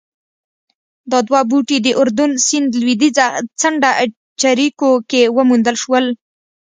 دا 1.11 1.19
دوه 1.27 1.41
بوټي 1.49 1.77
د 1.85 1.87
اردن 1.99 2.31
سیند 2.47 2.69
لوېدیځه 2.81 3.25
څنډه 3.59 3.91
جریکو 4.41 4.91
کې 5.09 5.21
وموندل 5.37 5.75
شول 5.83 6.05